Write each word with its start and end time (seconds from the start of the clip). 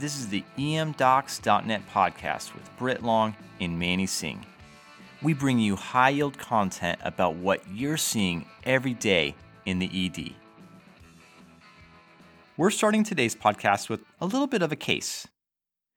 This 0.00 0.16
is 0.16 0.28
the 0.28 0.44
emdocs.net 0.56 1.82
podcast 1.92 2.54
with 2.54 2.70
Brit 2.78 3.02
Long 3.02 3.34
and 3.60 3.80
Manny 3.80 4.06
Singh. 4.06 4.46
We 5.22 5.34
bring 5.34 5.58
you 5.58 5.74
high 5.74 6.10
yield 6.10 6.38
content 6.38 7.00
about 7.02 7.34
what 7.34 7.68
you're 7.68 7.96
seeing 7.96 8.46
every 8.62 8.94
day 8.94 9.34
in 9.66 9.80
the 9.80 9.90
ED. 9.92 10.34
We're 12.56 12.70
starting 12.70 13.02
today's 13.02 13.34
podcast 13.34 13.88
with 13.88 14.04
a 14.20 14.26
little 14.26 14.46
bit 14.46 14.62
of 14.62 14.70
a 14.70 14.76
case. 14.76 15.26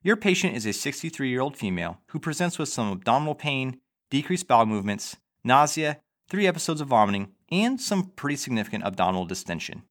Your 0.02 0.16
patient 0.16 0.56
is 0.56 0.66
a 0.66 0.74
63 0.74 1.30
year 1.30 1.42
old 1.42 1.56
female 1.56 2.00
who 2.08 2.18
presents 2.18 2.58
with 2.58 2.70
some 2.70 2.92
abdominal 2.92 3.36
pain, 3.36 3.82
decreased 4.10 4.48
bowel 4.48 4.66
movements, 4.66 5.18
nausea, 5.44 6.00
three 6.28 6.48
episodes 6.48 6.82
of 6.82 6.88
vomiting, 6.88 7.34
and 7.52 7.80
some 7.80 8.14
pretty 8.16 8.36
significant 8.36 8.84
abdominal 8.84 9.26
distension. 9.26 9.84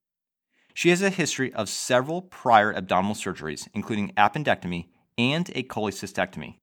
She 0.75 0.91
has 0.91 1.03
a 1.03 1.11
history 1.11 1.53
of 1.53 1.69
several 1.69 2.23
prior 2.23 2.73
abdominal 2.73 3.15
surgeries, 3.15 3.69
including 3.75 4.13
appendectomy 4.17 4.89
and 5.19 5.49
a 5.51 5.63
cholecystectomy. 5.63 6.57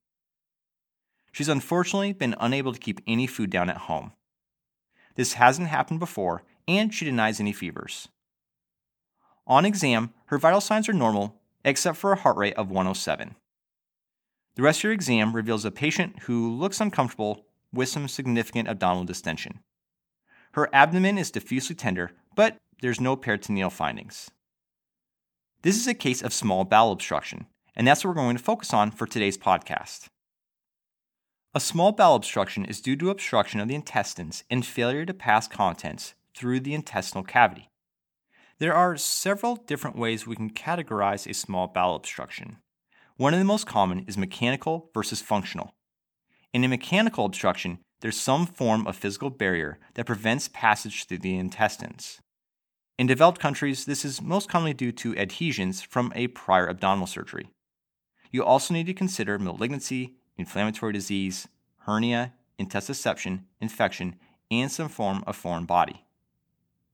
She's 1.31 1.49
unfortunately 1.49 2.13
been 2.13 2.35
unable 2.39 2.73
to 2.73 2.79
keep 2.79 3.01
any 3.05 3.27
food 3.27 3.49
down 3.49 3.69
at 3.69 3.77
home. 3.77 4.13
This 5.15 5.33
hasn't 5.33 5.67
happened 5.67 5.99
before, 5.99 6.43
and 6.67 6.93
she 6.93 7.05
denies 7.05 7.39
any 7.39 7.53
fevers. 7.53 8.07
On 9.45 9.65
exam, 9.65 10.13
her 10.25 10.37
vital 10.37 10.61
signs 10.61 10.89
are 10.89 10.93
normal, 10.93 11.39
except 11.63 11.97
for 11.97 12.11
a 12.11 12.17
heart 12.17 12.37
rate 12.37 12.55
of 12.55 12.69
107. 12.69 13.35
The 14.55 14.61
rest 14.61 14.79
of 14.79 14.85
your 14.85 14.93
exam 14.93 15.35
reveals 15.35 15.65
a 15.65 15.71
patient 15.71 16.23
who 16.23 16.51
looks 16.51 16.81
uncomfortable 16.81 17.45
with 17.71 17.89
some 17.89 18.07
significant 18.07 18.67
abdominal 18.67 19.05
distension. 19.05 19.59
Her 20.53 20.69
abdomen 20.73 21.17
is 21.17 21.29
diffusely 21.29 21.75
tender, 21.75 22.11
but 22.35 22.57
there's 22.81 23.01
no 23.01 23.15
peritoneal 23.15 23.69
findings. 23.69 24.29
This 25.63 25.77
is 25.77 25.87
a 25.87 25.93
case 25.93 26.21
of 26.21 26.33
small 26.33 26.63
bowel 26.63 26.91
obstruction, 26.91 27.47
and 27.75 27.87
that's 27.87 28.03
what 28.03 28.09
we're 28.09 28.21
going 28.21 28.37
to 28.37 28.43
focus 28.43 28.73
on 28.73 28.91
for 28.91 29.07
today's 29.07 29.37
podcast. 29.37 30.07
A 31.53 31.59
small 31.59 31.91
bowel 31.91 32.15
obstruction 32.15 32.65
is 32.65 32.81
due 32.81 32.95
to 32.97 33.09
obstruction 33.09 33.59
of 33.59 33.67
the 33.67 33.75
intestines 33.75 34.43
and 34.49 34.65
failure 34.65 35.05
to 35.05 35.13
pass 35.13 35.47
contents 35.47 36.13
through 36.35 36.59
the 36.59 36.75
intestinal 36.75 37.23
cavity. 37.23 37.69
There 38.59 38.73
are 38.73 38.97
several 38.97 39.55
different 39.55 39.97
ways 39.97 40.27
we 40.27 40.35
can 40.35 40.51
categorize 40.51 41.27
a 41.27 41.33
small 41.33 41.67
bowel 41.67 41.95
obstruction. 41.95 42.57
One 43.15 43.33
of 43.33 43.39
the 43.39 43.45
most 43.45 43.65
common 43.65 44.05
is 44.07 44.17
mechanical 44.17 44.91
versus 44.93 45.21
functional. 45.21 45.73
In 46.53 46.63
a 46.63 46.67
mechanical 46.67 47.25
obstruction, 47.25 47.79
there's 48.01 48.19
some 48.19 48.45
form 48.45 48.85
of 48.85 48.95
physical 48.95 49.31
barrier 49.31 49.79
that 49.95 50.05
prevents 50.05 50.47
passage 50.47 51.05
through 51.05 51.19
the 51.19 51.35
intestines. 51.35 52.19
In 52.97 53.05
developed 53.05 53.39
countries, 53.39 53.85
this 53.85 54.03
is 54.03 54.23
most 54.23 54.49
commonly 54.49 54.73
due 54.73 54.91
to 54.91 55.15
adhesions 55.15 55.83
from 55.83 56.11
a 56.15 56.29
prior 56.29 56.67
abdominal 56.67 57.05
surgery. 57.05 57.49
You 58.31 58.43
also 58.43 58.73
need 58.73 58.87
to 58.87 58.93
consider 58.93 59.37
malignancy, 59.37 60.15
inflammatory 60.35 60.93
disease, 60.93 61.47
hernia, 61.85 62.33
intussusception, 62.59 63.43
infection, 63.61 64.15
and 64.49 64.71
some 64.71 64.89
form 64.89 65.23
of 65.27 65.35
foreign 65.35 65.65
body. 65.65 66.05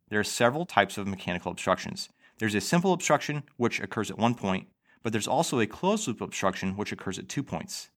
There 0.09 0.19
are 0.19 0.25
several 0.25 0.65
types 0.65 0.97
of 0.97 1.07
mechanical 1.07 1.53
obstructions. 1.53 2.09
There's 2.37 2.55
a 2.55 2.61
simple 2.61 2.91
obstruction, 2.91 3.43
which 3.55 3.79
occurs 3.79 4.11
at 4.11 4.17
one 4.17 4.35
point, 4.35 4.67
but 5.03 5.13
there's 5.13 5.27
also 5.27 5.61
a 5.61 5.67
closed 5.67 6.05
loop 6.07 6.19
obstruction, 6.19 6.75
which 6.75 6.91
occurs 6.91 7.17
at 7.17 7.29
two 7.29 7.43
points. 7.43 7.89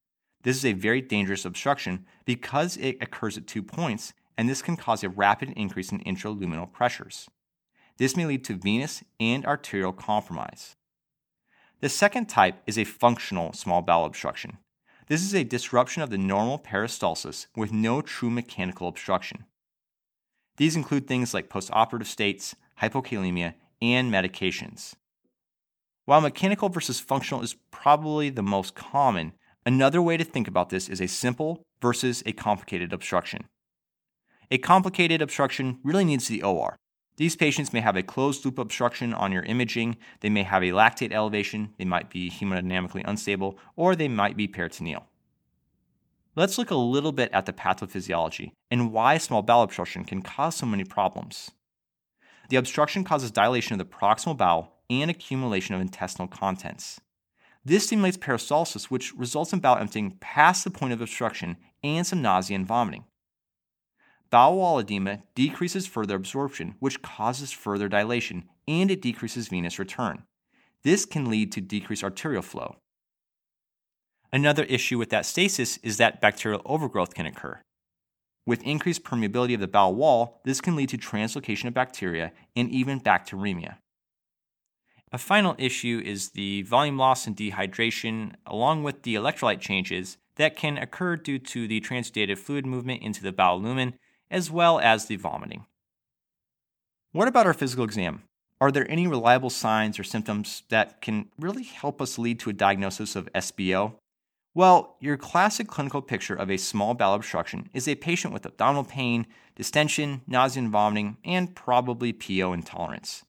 This 0.43 0.57
is 0.57 0.65
a 0.65 0.75
very 0.75 1.01
dangerous 1.01 1.45
obstruction 1.45 2.07
because 2.25 2.77
it 2.77 2.99
occurs 3.01 3.37
at 3.37 3.49
two 3.49 3.65
points, 3.65 4.15
and 4.39 4.49
this 4.49 4.63
can 4.63 4.77
cause 4.77 5.03
a 5.03 5.09
rapid 5.09 5.51
increase 5.57 5.91
in 5.91 5.99
intraluminal 6.05 6.73
pressures. 6.73 7.29
This 7.99 8.17
may 8.17 8.27
lead 8.27 8.45
to 8.45 8.55
venous 8.55 9.03
and 9.19 9.47
arterial 9.47 9.93
compromise. 9.93 10.77
The 11.81 11.89
second 11.89 12.27
type 12.27 12.63
is 12.67 12.79
a 12.79 12.85
functional 12.85 13.53
small 13.53 13.83
bowel 13.83 14.05
obstruction. 14.05 14.59
This 15.09 15.23
is 15.23 15.35
a 15.35 15.45
disruption 15.45 16.03
of 16.03 16.11
the 16.11 16.19
normal 16.19 16.59
peristalsis 16.59 17.47
with 17.55 17.73
no 17.73 18.03
true 18.03 18.31
mechanical 18.31 18.89
obstruction. 18.89 19.45
These 20.57 20.77
include 20.77 21.07
things 21.07 21.33
like 21.33 21.49
postoperative 21.49 22.07
states, 22.07 22.57
hypokalemia, 22.81 23.55
and 23.81 24.13
medications. 24.13 24.95
While 26.07 26.21
mechanical 26.21 26.69
versus 26.69 27.01
functional 27.01 27.43
is 27.43 27.57
probably 27.71 28.31
the 28.31 28.43
most 28.43 28.75
common, 28.75 29.33
another 29.65 30.01
way 30.01 30.17
to 30.17 30.25
think 30.25 30.49
about 30.49 30.71
this 30.71 30.89
is 30.89 31.01
a 31.01 31.09
simple 31.09 31.63
versus 31.81 32.23
a 32.27 32.33
complicated 32.33 32.93
obstruction. 32.93 33.45
A 34.51 34.59
complicated 34.59 35.21
obstruction 35.21 35.79
really 35.83 36.05
needs 36.05 36.29
the 36.29 36.43
OR, 36.43 36.77
these 37.17 37.37
patients 37.37 37.73
may 37.73 37.81
have 37.81 37.97
a 37.97 38.03
closed 38.03 38.45
loop 38.45 38.59
obstruction 38.59 39.15
on 39.15 39.33
your 39.33 39.43
imaging, 39.45 39.97
they 40.21 40.29
may 40.29 40.43
have 40.43 40.63
a 40.63 40.73
lactate 40.73 41.13
elevation, 41.13 41.73
they 41.79 41.85
might 41.85 42.11
be 42.11 42.31
hemodynamically 42.31 43.03
unstable, 43.07 43.59
or 43.75 43.97
they 43.97 44.09
might 44.09 44.37
be 44.37 44.47
peritoneal. 44.47 45.07
Let's 46.35 46.59
look 46.59 46.71
a 46.71 46.77
little 46.77 47.13
bit 47.13 47.31
at 47.33 47.47
the 47.47 47.55
pathophysiology 47.55 48.53
and 48.71 48.93
why 48.93 49.17
small 49.17 49.43
bowel 49.43 49.63
obstruction 49.63 50.05
can 50.05 50.21
cause 50.21 50.57
so 50.57 50.67
many 50.67 50.85
problems. 50.85 51.51
The 52.51 52.57
obstruction 52.57 53.05
causes 53.05 53.31
dilation 53.31 53.73
of 53.73 53.79
the 53.79 53.97
proximal 53.97 54.37
bowel 54.37 54.75
and 54.91 55.11
accumulation 55.11 55.75
of 55.75 55.81
intestinal 55.81 56.29
contents. 56.29 57.01
This 57.65 57.87
stimulates 57.87 58.19
peristalsis, 58.19 58.85
which 58.85 59.15
results 59.15 59.53
in 59.55 59.61
bowel 59.61 59.79
emptying 59.79 60.19
past 60.21 60.63
the 60.63 60.71
point 60.71 60.93
of 60.93 61.01
obstruction 61.01 61.57
and 61.83 62.07
some 62.07 62.21
nausea 62.21 62.55
and 62.55 62.67
vomiting. 62.67 63.05
Bowel 64.37 64.59
wall 64.59 64.79
edema 64.79 65.21
decreases 65.35 65.87
further 65.87 66.15
absorption, 66.15 66.75
which 66.79 67.01
causes 67.01 67.53
further 67.53 67.89
dilation, 67.89 68.45
and 68.69 68.91
it 68.91 69.01
decreases 69.01 69.49
venous 69.49 69.79
return. 69.79 70.25
This 70.83 71.07
can 71.07 71.31
lead 71.31 71.53
to 71.53 71.63
decreased 71.63 72.05
arterial 72.05 72.43
flow. 72.43 72.77
Another 74.31 74.65
issue 74.65 74.99
with 74.99 75.09
that 75.09 75.25
stasis 75.25 75.79
is 75.79 75.97
that 75.97 76.21
bacterial 76.21 76.61
overgrowth 76.67 77.15
can 77.15 77.25
occur. 77.25 77.63
With 78.45 78.63
increased 78.65 79.05
permeability 79.05 79.55
of 79.55 79.61
the 79.61 79.67
bowel 79.67 79.95
wall, 79.95 80.43
this 80.45 80.61
can 80.61 80.77
lead 80.77 80.91
to 80.91 80.99
translocation 80.99 81.69
of 81.69 81.73
bacteria 81.73 82.33
and 82.55 82.71
even 82.71 83.01
bacteremia. 83.01 83.77
A 85.13 85.17
final 85.17 85.55
issue 85.57 86.03
is 86.05 86.33
the 86.33 86.61
volume 86.61 86.99
loss 86.99 87.27
and 87.27 87.35
dehydration, 87.35 88.35
along 88.45 88.83
with 88.83 89.03
the 89.03 89.15
electrolyte 89.15 89.61
changes 89.61 90.19
that 90.35 90.57
can 90.57 90.77
occur 90.77 91.17
due 91.17 91.39
to 91.39 91.67
the 91.67 91.81
transudative 91.81 92.37
fluid 92.37 92.67
movement 92.67 93.03
into 93.03 93.23
the 93.23 93.33
bowel 93.33 93.63
lumen 93.63 93.95
as 94.31 94.51
well 94.51 94.79
as 94.81 95.07
the 95.07 95.17
vomiting. 95.17 95.67
What 97.13 97.29
about 97.29 97.47
our 97.47 97.55
physical 97.55 97.85
exam? 97.85 98.23
Are 98.61 98.73
there 98.73 98.91
any 98.91 99.07
reliable 99.07 99.51
signs 99.51 99.99
or 99.99 100.05
symptoms 100.05 100.63
that 100.71 101.01
can 101.01 101.29
really 101.39 101.65
help 101.65 102.01
us 102.01 102.19
lead 102.19 102.41
to 102.41 102.51
a 102.51 102.55
diagnosis 102.55 103.15
of 103.15 103.33
SBO? 103.35 103.95
Well, 104.55 104.97
your 105.01 105.19
classic 105.19 105.69
clinical 105.69 106.01
picture 106.01 106.35
of 106.35 106.51
a 106.51 106.57
small 106.57 106.95
bowel 106.95 107.15
obstruction 107.15 107.69
is 107.75 107.87
a 107.87 107.95
patient 107.95 108.33
with 108.33 108.47
abdominal 108.47 108.85
pain, 108.85 109.27
distension, 109.55 110.23
nausea 110.27 110.63
and 110.63 110.73
vomiting, 110.73 111.19
and 111.25 111.55
probably 111.55 112.15
PO 112.15 112.55
intolerance. 112.55 113.25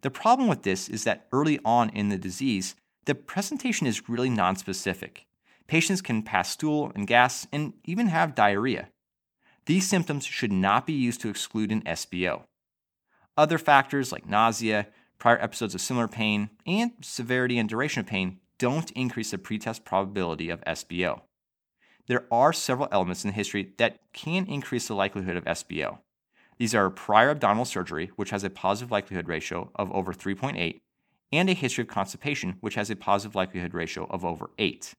The 0.00 0.10
problem 0.10 0.48
with 0.48 0.62
this 0.62 0.88
is 0.88 1.04
that 1.04 1.26
early 1.32 1.60
on 1.66 1.90
in 1.90 2.08
the 2.08 2.16
disease, 2.16 2.76
the 3.04 3.14
presentation 3.14 3.86
is 3.86 4.08
really 4.08 4.30
nonspecific. 4.30 5.24
Patients 5.66 6.00
can 6.00 6.22
pass 6.22 6.50
stool 6.50 6.92
and 6.94 7.06
gas 7.06 7.46
and 7.52 7.74
even 7.84 8.06
have 8.06 8.34
diarrhea. 8.34 8.88
These 9.66 9.88
symptoms 9.88 10.24
should 10.26 10.52
not 10.52 10.86
be 10.86 10.92
used 10.92 11.20
to 11.22 11.30
exclude 11.30 11.72
an 11.72 11.82
SBO. 11.82 12.42
Other 13.36 13.58
factors 13.58 14.12
like 14.12 14.28
nausea, 14.28 14.88
prior 15.18 15.40
episodes 15.40 15.74
of 15.74 15.80
similar 15.80 16.08
pain, 16.08 16.50
and 16.66 16.92
severity 17.00 17.58
and 17.58 17.68
duration 17.68 18.00
of 18.00 18.06
pain 18.06 18.40
don't 18.58 18.90
increase 18.92 19.30
the 19.30 19.38
pretest 19.38 19.84
probability 19.84 20.50
of 20.50 20.62
SBO. 20.64 21.22
There 22.06 22.24
are 22.30 22.52
several 22.52 22.88
elements 22.92 23.24
in 23.24 23.30
the 23.30 23.34
history 23.34 23.72
that 23.78 23.98
can 24.12 24.46
increase 24.46 24.88
the 24.88 24.94
likelihood 24.94 25.36
of 25.36 25.44
SBO. 25.44 25.98
These 26.58 26.74
are 26.74 26.90
prior 26.90 27.30
abdominal 27.30 27.64
surgery, 27.64 28.10
which 28.16 28.30
has 28.30 28.44
a 28.44 28.50
positive 28.50 28.92
likelihood 28.92 29.28
ratio 29.28 29.70
of 29.74 29.90
over 29.92 30.12
3.8, 30.12 30.80
and 31.32 31.50
a 31.50 31.54
history 31.54 31.82
of 31.82 31.88
constipation, 31.88 32.56
which 32.60 32.74
has 32.74 32.90
a 32.90 32.96
positive 32.96 33.34
likelihood 33.34 33.74
ratio 33.74 34.06
of 34.10 34.24
over 34.24 34.50
8. 34.58 34.94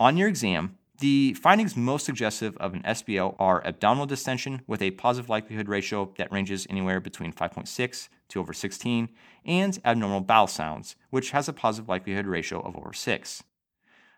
On 0.00 0.16
your 0.16 0.28
exam, 0.28 0.78
the 1.00 1.34
findings 1.34 1.76
most 1.76 2.06
suggestive 2.06 2.56
of 2.58 2.74
an 2.74 2.82
SBO 2.82 3.34
are 3.38 3.66
abdominal 3.66 4.06
distension 4.06 4.62
with 4.66 4.80
a 4.82 4.92
positive 4.92 5.28
likelihood 5.28 5.68
ratio 5.68 6.12
that 6.18 6.30
ranges 6.30 6.66
anywhere 6.70 7.00
between 7.00 7.32
5.6 7.32 8.08
to 8.28 8.40
over 8.40 8.52
16, 8.52 9.08
and 9.44 9.78
abnormal 9.84 10.20
bowel 10.20 10.46
sounds, 10.46 10.96
which 11.08 11.30
has 11.30 11.48
a 11.48 11.52
positive 11.52 11.88
likelihood 11.88 12.26
ratio 12.26 12.60
of 12.60 12.76
over 12.76 12.92
6. 12.92 13.42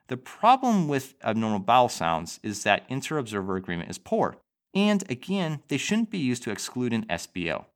The 0.08 0.16
problem 0.16 0.88
with 0.88 1.14
abnormal 1.24 1.60
bowel 1.60 1.88
sounds 1.88 2.40
is 2.42 2.64
that 2.64 2.84
inter 2.88 3.18
observer 3.18 3.56
agreement 3.56 3.90
is 3.90 3.98
poor, 3.98 4.36
and 4.74 5.08
again, 5.10 5.62
they 5.68 5.76
shouldn't 5.76 6.10
be 6.10 6.18
used 6.18 6.42
to 6.42 6.50
exclude 6.50 6.92
an 6.92 7.06
SBO. 7.06 7.66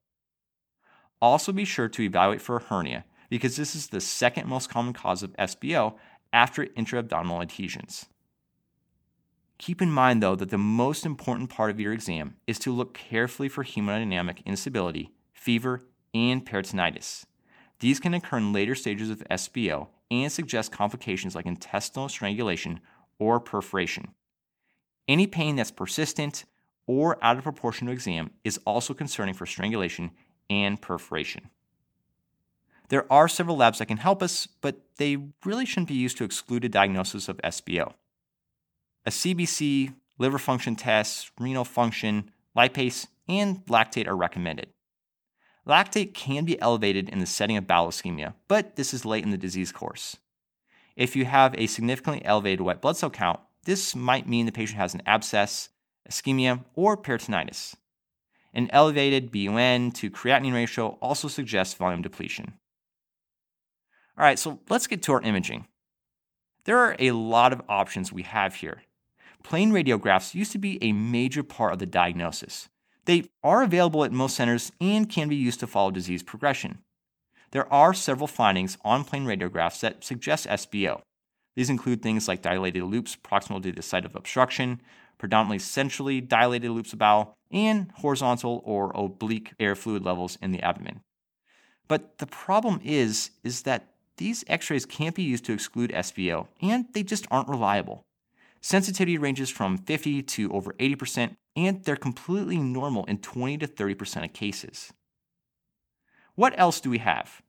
Also, 1.23 1.53
be 1.53 1.65
sure 1.65 1.89
to 1.89 2.03
evaluate 2.03 2.43
for 2.43 2.57
a 2.57 2.63
hernia 2.63 3.05
because 3.31 3.57
this 3.57 3.75
is 3.75 3.89
the 3.89 4.01
second 4.01 4.49
most 4.49 4.69
common 4.69 4.93
cause 4.93 5.23
of 5.23 5.37
SBO 5.37 5.95
after 6.33 6.69
intra 6.77 6.99
abdominal 6.99 7.41
adhesions. 7.41 8.07
Keep 9.59 9.81
in 9.81 9.91
mind, 9.91 10.23
though, 10.23 10.37
that 10.37 10.51
the 10.51 10.59
most 10.59 11.07
important 11.07 11.49
part 11.51 11.71
of 11.71 11.81
your 11.81 11.93
exam 11.93 12.37
is 12.47 12.59
to 12.59 12.73
look 12.73 12.95
carefully 12.95 13.49
for 13.49 13.65
hemodynamic 13.65 14.45
instability, 14.45 15.13
fever, 15.33 15.85
and 16.13 16.45
peritonitis. 16.45 17.25
These 17.81 18.01
can 18.01 18.15
occur 18.15 18.39
in 18.39 18.53
later 18.53 18.75
stages 18.75 19.11
of 19.11 19.25
SBO 19.31 19.89
and 20.11 20.31
suggest 20.31 20.73
complications 20.73 21.35
like 21.35 21.47
intestinal 21.47 22.09
strangulation 22.09 22.81
or 23.19 23.41
perforation. 23.41 24.09
Any 25.09 25.27
pain 25.27 25.57
that's 25.57 25.71
persistent 25.71 26.45
or 26.87 27.23
out 27.23 27.39
of 27.39 27.45
proportion 27.45 27.87
to 27.87 27.93
exam 27.93 28.31
is 28.45 28.61
also 28.67 28.95
concerning 28.95 29.35
for 29.35 29.47
strangulation 29.47 30.11
and 30.49 30.81
perforation. 30.81 31.51
There 32.89 33.11
are 33.13 33.27
several 33.27 33.57
labs 33.57 33.79
that 33.79 33.87
can 33.87 33.97
help 33.97 34.23
us, 34.23 34.47
but 34.47 34.81
they 34.97 35.19
really 35.45 35.67
shouldn't 35.67 35.89
be 35.89 35.95
used 35.95 36.19
to 36.19 36.25
exclude 36.25 36.65
a 36.65 36.69
diagnosis 36.69 37.29
of 37.29 37.39
SBO. 37.39 37.95
A 39.07 39.11
CBC, 39.11 39.95
liver 40.19 40.39
function 40.39 40.75
tests, 40.75 41.31
renal 41.39 41.65
function, 41.65 42.33
lipase, 42.57 43.07
and 43.29 43.65
lactate 43.67 44.09
are 44.09 44.17
recommended. 44.17 44.67
Lactate 45.65 46.13
can 46.13 46.45
be 46.45 46.61
elevated 46.61 47.09
in 47.09 47.21
the 47.21 47.27
setting 47.27 47.57
of 47.57 47.69
bowel 47.69 47.89
ischemia, 47.89 48.35
but 48.49 48.75
this 48.75 48.93
is 48.93 49.05
late 49.05 49.23
in 49.23 49.31
the 49.31 49.39
disease 49.39 49.71
course. 49.71 50.17
If 50.97 51.15
you 51.15 51.25
have 51.25 51.55
a 51.57 51.69
significantly 51.69 52.25
elevated 52.25 52.63
white 52.63 52.81
blood 52.81 52.97
cell 52.97 53.11
count, 53.11 53.39
this 53.65 53.95
might 53.95 54.29
mean 54.29 54.47
the 54.47 54.53
patient 54.53 54.79
has 54.79 54.95
an 54.95 55.03
abscess, 55.07 55.69
ischemia, 56.11 56.65
or 56.75 56.97
peritonitis. 56.97 57.77
An 58.53 58.69
elevated 58.73 59.31
BUN 59.31 59.93
to 59.93 60.11
creatinine 60.11 60.55
ratio 60.55 60.99
also 61.01 61.29
suggests 61.29 61.75
volume 61.75 62.03
depletion. 62.03 62.55
All 64.19 64.25
right, 64.25 64.39
so 64.39 64.59
let's 64.69 64.89
get 64.89 65.03
to 65.03 65.13
our 65.13 65.21
imaging. 65.21 65.67
There 66.65 66.79
are 66.79 66.97
a 66.99 67.13
lot 67.13 67.53
of 67.53 67.63
options 67.69 68.13
we 68.13 68.23
have 68.23 68.57
here. 68.57 68.83
Plain 69.49 69.71
radiographs 69.71 70.35
used 70.35 70.51
to 70.51 70.59
be 70.59 70.77
a 70.83 70.91
major 70.91 71.45
part 71.45 71.73
of 71.73 71.79
the 71.79 71.87
diagnosis. 71.87 72.69
They 73.05 73.31
are 73.45 73.63
available 73.63 74.03
at 74.03 74.11
most 74.11 74.35
centers 74.35 74.73
and 74.81 75.09
can 75.09 75.29
be 75.29 75.37
used 75.37 75.61
to 75.61 75.69
follow 75.69 75.93
disease 75.93 76.25
progression. 76.25 76.79
There 77.53 77.73
are 77.73 77.95
several 77.95 78.27
findings 78.27 78.77
on 78.85 79.05
plain 79.05 79.25
radiographs 79.25 79.79
that 79.83 80.03
suggest 80.03 80.49
SBO. 80.49 81.01
These 81.55 81.71
include 81.71 82.03
things 82.03 82.27
like 82.27 82.43
dilated 82.43 82.83
loops 82.83 83.15
proximal 83.15 83.63
to 83.63 83.71
the 83.71 83.83
site 83.83 84.05
of 84.05 84.17
obstruction, 84.17 84.81
predominantly 85.17 85.61
centrally 85.61 86.21
dilated 86.21 86.73
loops 86.73 86.93
of 86.93 86.99
bowel, 86.99 87.37
and 87.53 87.93
horizontal 87.99 88.63
or 88.65 88.91
oblique 88.97 89.55
air 89.61 89.77
fluid 89.77 90.05
levels 90.05 90.37
in 90.43 90.51
the 90.51 90.63
abdomen. 90.63 91.03
But 91.87 92.19
the 92.19 92.27
problem 92.27 92.81
is, 92.83 93.31
is 93.45 93.63
that 93.63 93.91
these 94.17 94.45
x-rays 94.49 94.87
can't 94.87 95.15
be 95.15 95.23
used 95.23 95.45
to 95.45 95.53
exclude 95.53 95.93
SBO, 95.93 96.49
and 96.61 96.87
they 96.95 97.05
just 97.05 97.29
aren't 97.31 97.49
reliable. 97.49 98.06
Sensitivity 98.61 99.19
ranges 99.19 99.51
from 99.51 99.79
50 99.79 100.23
to 100.23 100.53
over 100.53 100.73
80%, 100.75 101.37
and 101.55 101.85
they're 101.85 101.97
completely 101.97 102.59
normal 102.59 103.05
in 103.05 103.19
20 103.19 103.59
to 103.59 103.67
30% 103.67 104.25
of 104.25 104.33
cases. 104.33 104.93
What 106.35 106.59
else 106.59 106.81
do 106.81 106.91
we 106.91 106.99
have? 106.99 107.43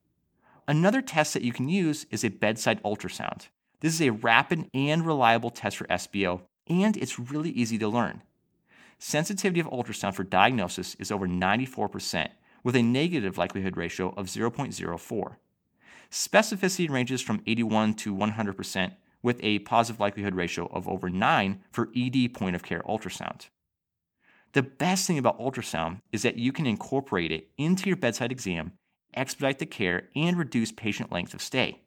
Another 0.67 1.01
test 1.01 1.33
that 1.33 1.43
you 1.43 1.53
can 1.53 1.69
use 1.69 2.05
is 2.11 2.23
a 2.23 2.29
bedside 2.29 2.81
ultrasound. 2.83 3.47
This 3.79 3.93
is 3.93 4.01
a 4.01 4.11
rapid 4.11 4.69
and 4.73 5.05
reliable 5.05 5.49
test 5.49 5.77
for 5.77 5.85
SBO, 5.87 6.41
and 6.67 6.97
it's 6.97 7.19
really 7.19 7.51
easy 7.51 7.77
to 7.77 7.87
learn. 7.87 8.21
Sensitivity 8.99 9.59
of 9.59 9.67
ultrasound 9.67 10.15
for 10.15 10.23
diagnosis 10.23 10.95
is 10.95 11.11
over 11.11 11.27
94%, 11.27 12.29
with 12.63 12.75
a 12.75 12.81
negative 12.81 13.37
likelihood 13.37 13.77
ratio 13.77 14.13
of 14.17 14.25
0.04. 14.27 15.35
Specificity 16.09 16.89
ranges 16.89 17.21
from 17.21 17.41
81 17.45 17.93
to 17.95 18.15
100%, 18.15 18.93
with 19.21 19.39
a 19.41 19.59
positive 19.59 19.99
likelihood 19.99 20.35
ratio 20.35 20.67
of 20.71 20.87
over 20.87 21.09
9 21.09 21.63
for 21.71 21.89
ED 21.95 22.33
point 22.33 22.55
of 22.55 22.63
care 22.63 22.81
ultrasound. 22.87 23.47
The 24.53 24.63
best 24.63 25.05
thing 25.05 25.17
about 25.17 25.39
ultrasound 25.39 26.01
is 26.11 26.21
that 26.23 26.37
you 26.37 26.51
can 26.51 26.65
incorporate 26.65 27.31
it 27.31 27.49
into 27.57 27.87
your 27.87 27.97
bedside 27.97 28.31
exam, 28.31 28.73
expedite 29.13 29.59
the 29.59 29.65
care, 29.65 30.09
and 30.15 30.37
reduce 30.37 30.71
patient 30.71 31.11
length 31.11 31.33
of 31.33 31.41
stay. 31.41 31.81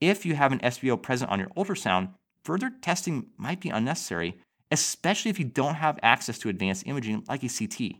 If 0.00 0.24
you 0.24 0.34
have 0.34 0.52
an 0.52 0.60
SBO 0.60 1.00
present 1.00 1.30
on 1.30 1.38
your 1.38 1.48
ultrasound, 1.50 2.10
further 2.44 2.70
testing 2.80 3.26
might 3.36 3.60
be 3.60 3.70
unnecessary, 3.70 4.38
especially 4.70 5.30
if 5.30 5.38
you 5.38 5.44
don't 5.44 5.76
have 5.76 5.98
access 6.02 6.38
to 6.38 6.48
advanced 6.48 6.86
imaging 6.86 7.24
like 7.28 7.42
a 7.42 7.48
CT. 7.48 7.96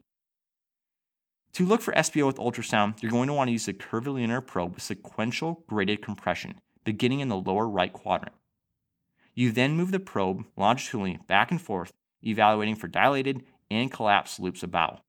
To 1.54 1.64
look 1.64 1.80
for 1.80 1.94
SBO 1.94 2.26
with 2.26 2.36
ultrasound, 2.36 3.00
you're 3.00 3.12
going 3.12 3.28
to 3.28 3.32
want 3.32 3.48
to 3.48 3.52
use 3.52 3.68
a 3.68 3.72
curvilinear 3.72 4.40
probe 4.40 4.74
with 4.74 4.82
sequential 4.82 5.62
graded 5.68 6.02
compression, 6.02 6.54
beginning 6.84 7.20
in 7.20 7.28
the 7.28 7.36
lower 7.36 7.68
right 7.68 7.92
quadrant. 7.92 8.34
You 9.34 9.50
then 9.50 9.76
move 9.76 9.90
the 9.90 9.98
probe 9.98 10.44
longitudinally 10.56 11.18
back 11.26 11.50
and 11.50 11.60
forth, 11.60 11.92
evaluating 12.22 12.76
for 12.76 12.88
dilated 12.88 13.42
and 13.70 13.90
collapsed 13.90 14.38
loops 14.38 14.62
of 14.62 14.70
bowel. 14.70 15.00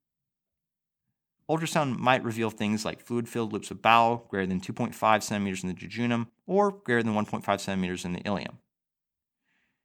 Ultrasound 1.48 1.98
might 1.98 2.24
reveal 2.24 2.50
things 2.50 2.84
like 2.84 3.00
fluid 3.00 3.28
filled 3.28 3.52
loops 3.52 3.70
of 3.70 3.80
bowel 3.80 4.26
greater 4.28 4.46
than 4.46 4.60
2.5 4.60 5.22
centimeters 5.22 5.62
in 5.62 5.68
the 5.68 5.74
jejunum 5.74 6.26
or 6.46 6.72
greater 6.72 7.04
than 7.04 7.14
1.5 7.14 7.60
centimeters 7.60 8.04
in 8.04 8.14
the 8.14 8.20
ileum. 8.22 8.56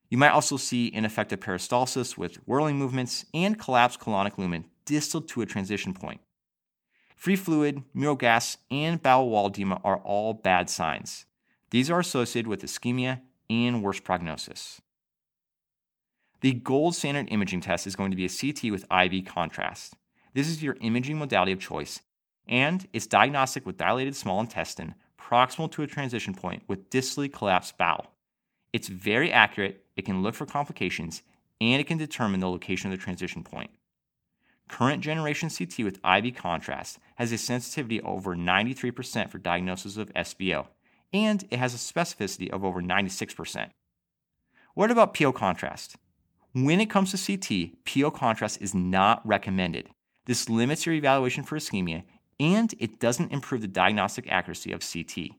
You 0.09 0.17
might 0.17 0.31
also 0.31 0.57
see 0.57 0.91
ineffective 0.94 1.39
peristalsis 1.39 2.17
with 2.17 2.37
whirling 2.47 2.77
movements 2.77 3.25
and 3.33 3.59
collapsed 3.59 3.99
colonic 3.99 4.37
lumen 4.37 4.65
distal 4.85 5.21
to 5.21 5.41
a 5.41 5.45
transition 5.45 5.94
point. 5.94 6.19
Free 7.15 7.35
fluid, 7.35 7.83
mural 7.94 8.15
gas, 8.15 8.57
and 8.71 9.01
bowel 9.01 9.29
wall 9.29 9.47
edema 9.47 9.79
are 9.83 9.97
all 9.97 10.33
bad 10.33 10.69
signs. 10.69 11.27
These 11.71 11.89
are 11.89 12.00
associated 12.00 12.47
with 12.47 12.62
ischemia 12.62 13.21
and 13.50 13.81
worse 13.81 14.00
prognosis. 14.00 14.81
The 16.41 16.53
gold 16.53 16.95
standard 16.95 17.27
imaging 17.31 17.62
test 17.62 17.88
is 17.88 17.95
going 17.95 18.12
to 18.12 18.18
be 18.18 18.25
a 18.25 18.29
CT 18.29 18.71
with 18.71 18.85
IV 18.91 19.25
contrast. 19.25 19.95
This 20.33 20.47
is 20.47 20.63
your 20.63 20.77
imaging 20.81 21.18
modality 21.18 21.51
of 21.51 21.59
choice, 21.59 22.01
and 22.47 22.88
it's 22.94 23.07
diagnostic 23.07 23.65
with 23.65 23.77
dilated 23.77 24.15
small 24.15 24.39
intestine 24.39 24.95
proximal 25.19 25.71
to 25.71 25.83
a 25.83 25.88
transition 25.88 26.33
point 26.33 26.63
with 26.68 26.89
distally 26.89 27.31
collapsed 27.31 27.77
bowel. 27.77 28.07
It's 28.73 28.88
very 28.88 29.31
accurate, 29.31 29.85
it 29.95 30.03
can 30.03 30.23
look 30.23 30.35
for 30.35 30.45
complications, 30.45 31.21
and 31.62 31.79
it 31.79 31.88
can 31.88 31.97
determine 31.97 32.39
the 32.39 32.50
location 32.50 32.91
of 32.91 32.97
the 32.97 33.03
transition 33.03 33.44
point. 33.44 33.69
Current 34.68 35.03
generation 35.03 35.50
CT 35.50 35.79
with 35.79 36.00
IV 36.03 36.35
contrast 36.35 36.97
has 37.15 37.31
a 37.31 37.38
sensitivity 37.38 38.01
over 38.01 38.35
93% 38.35 39.29
for 39.29 39.38
diagnosis 39.38 39.97
of 39.97 40.13
SBO, 40.13 40.68
and 41.13 41.45
it 41.49 41.59
has 41.59 41.73
a 41.73 41.77
specificity 41.77 42.49
of 42.49 42.63
over 42.63 42.81
96%. 42.81 43.69
What 44.73 44.91
about 44.91 45.13
PO 45.13 45.33
contrast? 45.33 45.95
When 46.53 46.81
it 46.81 46.89
comes 46.89 47.11
to 47.11 47.37
CT, 47.37 47.83
PO 47.85 48.11
contrast 48.11 48.61
is 48.61 48.73
not 48.73 49.25
recommended. 49.25 49.89
This 50.25 50.49
limits 50.49 50.85
your 50.85 50.95
evaluation 50.95 51.43
for 51.43 51.57
ischemia, 51.57 52.03
and 52.39 52.73
it 52.79 52.99
doesn't 52.99 53.31
improve 53.31 53.61
the 53.61 53.67
diagnostic 53.67 54.30
accuracy 54.31 54.71
of 54.71 54.81
CT. 54.81 55.35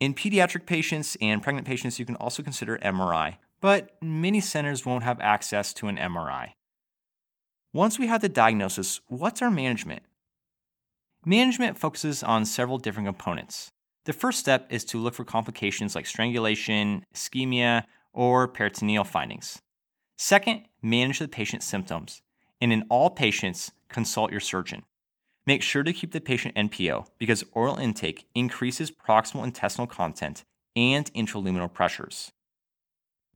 In 0.00 0.14
pediatric 0.14 0.66
patients 0.66 1.16
and 1.20 1.42
pregnant 1.42 1.66
patients, 1.66 1.98
you 1.98 2.06
can 2.06 2.16
also 2.16 2.42
consider 2.42 2.78
MRI, 2.78 3.36
but 3.60 3.96
many 4.00 4.40
centers 4.40 4.86
won't 4.86 5.04
have 5.04 5.20
access 5.20 5.72
to 5.74 5.88
an 5.88 5.96
MRI. 5.96 6.52
Once 7.72 7.98
we 7.98 8.06
have 8.06 8.22
the 8.22 8.28
diagnosis, 8.28 9.00
what's 9.08 9.42
our 9.42 9.50
management? 9.50 10.02
Management 11.24 11.78
focuses 11.78 12.22
on 12.22 12.46
several 12.46 12.78
different 12.78 13.06
components. 13.06 13.70
The 14.10 14.14
first 14.18 14.40
step 14.40 14.66
is 14.70 14.84
to 14.86 14.98
look 14.98 15.14
for 15.14 15.24
complications 15.24 15.94
like 15.94 16.04
strangulation, 16.04 17.06
ischemia, 17.14 17.84
or 18.12 18.48
peritoneal 18.48 19.04
findings. 19.04 19.62
Second, 20.18 20.62
manage 20.82 21.20
the 21.20 21.28
patient's 21.28 21.64
symptoms. 21.64 22.20
And 22.60 22.72
in 22.72 22.86
all 22.88 23.10
patients, 23.10 23.70
consult 23.88 24.32
your 24.32 24.40
surgeon. 24.40 24.82
Make 25.46 25.62
sure 25.62 25.84
to 25.84 25.92
keep 25.92 26.10
the 26.10 26.20
patient 26.20 26.56
NPO 26.56 27.06
because 27.18 27.44
oral 27.52 27.76
intake 27.76 28.26
increases 28.34 28.90
proximal 28.90 29.44
intestinal 29.44 29.86
content 29.86 30.42
and 30.74 31.06
intraluminal 31.14 31.72
pressures. 31.72 32.32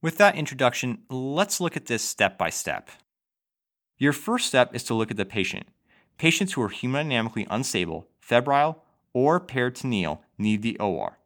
With 0.03 0.19
that 0.19 0.35
introduction, 0.35 1.03
let's 1.09 1.61
look 1.61 1.77
at 1.77 1.87
this 1.87 2.03
step 2.03 2.37
by 2.37 2.51
step. 2.51 2.91
Your 3.97 4.13
first 4.13 4.49
step 4.49 4.75
is 4.75 4.83
to 4.83 4.95
look 4.95 5.13
at 5.13 5.17
the 5.17 5.25
patient. 5.25 5.69
Patients 6.19 6.55
who 6.55 6.63
are 6.63 6.71
hemodynamically 6.71 7.47
unstable, 7.49 8.09
febrile, 8.19 8.84
or 9.15 9.41
peritoneal 9.41 10.23
need 10.37 10.63
the 10.63 10.79
OR. 10.79 11.19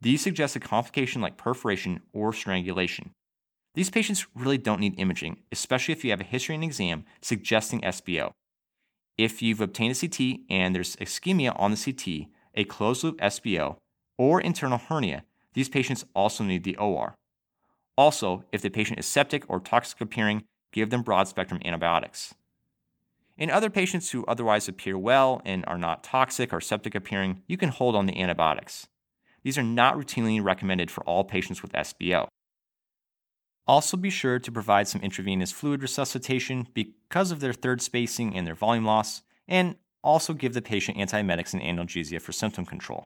These 0.00 0.20
suggest 0.20 0.56
a 0.56 0.60
complication 0.60 1.22
like 1.22 1.38
perforation 1.38 2.00
or 2.12 2.32
strangulation. 2.32 3.12
These 3.74 3.90
patients 3.90 4.26
really 4.34 4.58
don't 4.58 4.80
need 4.80 4.98
imaging, 4.98 5.38
especially 5.52 5.92
if 5.92 6.04
you 6.04 6.10
have 6.10 6.20
a 6.20 6.24
history 6.24 6.54
and 6.54 6.64
exam 6.64 7.04
suggesting 7.22 7.80
SBO. 7.82 8.32
If 9.16 9.40
you've 9.40 9.60
obtained 9.60 9.96
a 9.96 9.98
CT 9.98 10.40
and 10.50 10.74
there's 10.74 10.96
ischemia 10.96 11.58
on 11.58 11.70
the 11.70 11.76
CT, 11.76 12.28
a 12.54 12.64
closed 12.64 13.04
loop 13.04 13.18
SBO, 13.20 13.76
or 14.18 14.40
internal 14.40 14.78
hernia, 14.78 15.24
these 15.54 15.68
patients 15.68 16.04
also 16.14 16.44
need 16.44 16.64
the 16.64 16.76
OR. 16.76 17.14
Also, 17.96 18.44
if 18.52 18.60
the 18.60 18.68
patient 18.68 18.98
is 18.98 19.06
septic 19.06 19.44
or 19.48 19.60
toxic 19.60 20.00
appearing, 20.00 20.44
give 20.72 20.90
them 20.90 21.02
broad 21.02 21.28
spectrum 21.28 21.60
antibiotics. 21.64 22.34
In 23.38 23.50
other 23.50 23.68
patients 23.68 24.10
who 24.10 24.24
otherwise 24.24 24.66
appear 24.66 24.96
well 24.96 25.42
and 25.44 25.64
are 25.66 25.76
not 25.76 26.02
toxic 26.02 26.52
or 26.52 26.60
septic 26.60 26.94
appearing, 26.94 27.42
you 27.46 27.58
can 27.58 27.68
hold 27.68 27.94
on 27.94 28.06
the 28.06 28.18
antibiotics. 28.20 28.88
These 29.42 29.58
are 29.58 29.62
not 29.62 29.96
routinely 29.96 30.42
recommended 30.42 30.90
for 30.90 31.04
all 31.04 31.22
patients 31.22 31.62
with 31.62 31.72
SBO. 31.72 32.28
Also, 33.66 33.96
be 33.96 34.10
sure 34.10 34.38
to 34.38 34.52
provide 34.52 34.88
some 34.88 35.02
intravenous 35.02 35.52
fluid 35.52 35.82
resuscitation 35.82 36.66
because 36.72 37.30
of 37.30 37.40
their 37.40 37.52
third 37.52 37.82
spacing 37.82 38.34
and 38.34 38.46
their 38.46 38.54
volume 38.54 38.84
loss, 38.84 39.22
and 39.46 39.76
also 40.02 40.32
give 40.32 40.54
the 40.54 40.62
patient 40.62 40.96
antiemetics 40.96 41.52
and 41.52 41.62
analgesia 41.62 42.20
for 42.20 42.32
symptom 42.32 42.64
control. 42.64 43.04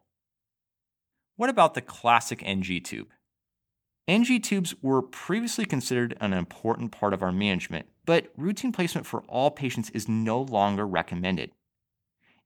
What 1.37 1.51
about 1.51 1.75
the 1.75 1.81
classic 1.81 2.43
NG 2.45 2.81
tube? 2.83 3.09
NG 4.11 4.41
tubes 4.41 4.75
were 4.83 5.03
previously 5.03 5.65
considered 5.65 6.17
an 6.21 6.33
important 6.33 6.91
part 6.91 7.15
of 7.15 7.23
our 7.23 7.31
management, 7.31 7.87
but 8.07 8.33
routine 8.37 8.73
placement 8.73 9.07
for 9.07 9.23
all 9.29 9.53
patients 9.53 9.89
is 9.91 10.09
no 10.09 10.43
longer 10.43 10.85
recommended. 10.85 11.53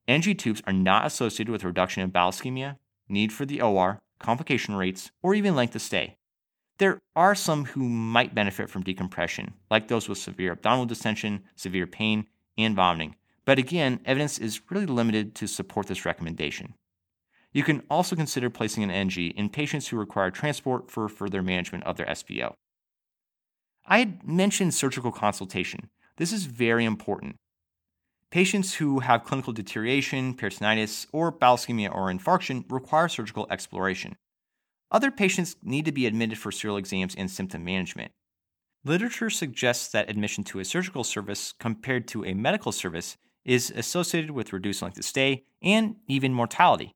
NG 0.07 0.37
tubes 0.37 0.61
are 0.67 0.73
not 0.73 1.07
associated 1.07 1.51
with 1.51 1.63
reduction 1.63 2.03
in 2.03 2.11
bowel 2.11 2.31
ischemia, 2.31 2.77
need 3.09 3.33
for 3.33 3.47
the 3.47 3.63
OR, 3.63 3.99
complication 4.19 4.75
rates, 4.75 5.09
or 5.23 5.33
even 5.33 5.55
length 5.55 5.73
of 5.73 5.81
stay. 5.81 6.17
There 6.77 6.99
are 7.15 7.33
some 7.33 7.65
who 7.65 7.89
might 7.89 8.35
benefit 8.35 8.69
from 8.69 8.83
decompression, 8.83 9.55
like 9.71 9.87
those 9.87 10.07
with 10.07 10.19
severe 10.19 10.51
abdominal 10.51 10.85
distension, 10.85 11.45
severe 11.55 11.87
pain, 11.87 12.27
and 12.59 12.75
vomiting. 12.75 13.15
But 13.43 13.57
again, 13.57 14.01
evidence 14.05 14.37
is 14.37 14.61
really 14.69 14.85
limited 14.85 15.33
to 15.33 15.47
support 15.47 15.87
this 15.87 16.05
recommendation. 16.05 16.75
You 17.55 17.63
can 17.63 17.83
also 17.89 18.17
consider 18.17 18.49
placing 18.49 18.83
an 18.83 18.91
NG 18.91 19.31
in 19.31 19.47
patients 19.47 19.87
who 19.87 19.95
require 19.95 20.29
transport 20.29 20.91
for 20.91 21.07
further 21.07 21.41
management 21.41 21.85
of 21.85 21.95
their 21.95 22.05
SBO. 22.07 22.53
I 23.85 23.99
had 23.99 24.27
mentioned 24.27 24.73
surgical 24.73 25.13
consultation. 25.13 25.89
This 26.17 26.33
is 26.33 26.47
very 26.47 26.83
important. 26.83 27.37
Patients 28.29 28.73
who 28.73 28.99
have 28.99 29.23
clinical 29.23 29.53
deterioration, 29.53 30.33
peritonitis, 30.33 31.07
or 31.13 31.31
bowel 31.31 31.55
ischemia 31.55 31.95
or 31.95 32.11
infarction 32.11 32.69
require 32.69 33.07
surgical 33.07 33.47
exploration. 33.49 34.17
Other 34.91 35.09
patients 35.09 35.55
need 35.63 35.85
to 35.85 35.93
be 35.93 36.05
admitted 36.07 36.37
for 36.37 36.51
serial 36.51 36.75
exams 36.75 37.15
and 37.15 37.31
symptom 37.31 37.63
management. 37.63 38.11
Literature 38.83 39.29
suggests 39.29 39.87
that 39.93 40.09
admission 40.09 40.43
to 40.43 40.59
a 40.59 40.65
surgical 40.65 41.05
service 41.05 41.53
compared 41.57 42.05
to 42.09 42.25
a 42.25 42.33
medical 42.33 42.73
service 42.73 43.15
is 43.45 43.71
associated 43.73 44.31
with 44.31 44.51
reduced 44.51 44.81
length 44.81 44.97
of 44.97 45.05
stay 45.05 45.45
and 45.63 45.95
even 46.09 46.33
mortality. 46.33 46.91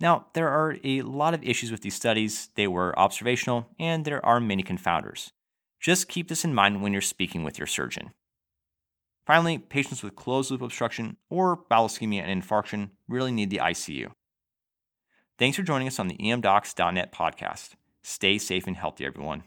Now, 0.00 0.26
there 0.34 0.48
are 0.48 0.76
a 0.84 1.02
lot 1.02 1.34
of 1.34 1.42
issues 1.42 1.70
with 1.70 1.82
these 1.82 1.94
studies. 1.94 2.50
They 2.54 2.68
were 2.68 2.96
observational, 2.98 3.68
and 3.78 4.04
there 4.04 4.24
are 4.24 4.40
many 4.40 4.62
confounders. 4.62 5.32
Just 5.80 6.08
keep 6.08 6.28
this 6.28 6.44
in 6.44 6.54
mind 6.54 6.82
when 6.82 6.92
you're 6.92 7.02
speaking 7.02 7.44
with 7.44 7.58
your 7.58 7.66
surgeon. 7.66 8.10
Finally, 9.26 9.58
patients 9.58 10.02
with 10.02 10.16
closed 10.16 10.50
loop 10.50 10.62
obstruction 10.62 11.16
or 11.28 11.56
bowel 11.68 11.88
ischemia 11.88 12.22
and 12.22 12.42
infarction 12.42 12.90
really 13.08 13.32
need 13.32 13.50
the 13.50 13.60
ICU. 13.62 14.10
Thanks 15.38 15.56
for 15.56 15.62
joining 15.62 15.86
us 15.86 15.98
on 15.98 16.08
the 16.08 16.16
emdocs.net 16.16 17.12
podcast. 17.12 17.70
Stay 18.02 18.38
safe 18.38 18.66
and 18.66 18.76
healthy, 18.76 19.04
everyone. 19.04 19.44